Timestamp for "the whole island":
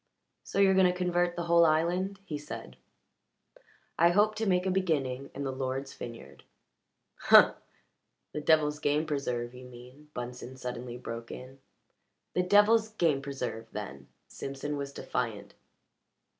1.35-2.19